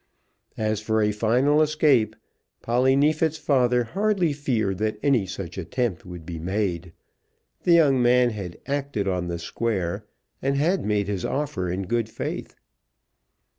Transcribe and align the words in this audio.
As 0.57 0.81
for 0.81 1.03
a 1.03 1.11
final 1.11 1.61
escape, 1.61 2.15
Polly 2.63 2.95
Neefit's 2.95 3.37
father 3.37 3.83
hardly 3.83 4.33
feared 4.33 4.79
that 4.79 4.97
any 5.03 5.27
such 5.27 5.59
attempt 5.59 6.07
would 6.07 6.25
be 6.25 6.39
made. 6.39 6.91
The 7.65 7.73
young 7.73 8.01
man 8.01 8.31
had 8.31 8.57
acted 8.65 9.07
on 9.07 9.27
the 9.27 9.37
square, 9.37 10.07
and 10.41 10.55
had 10.57 10.83
made 10.83 11.07
his 11.07 11.23
offer 11.23 11.69
in 11.69 11.83
good 11.83 12.09
faith. 12.09 12.55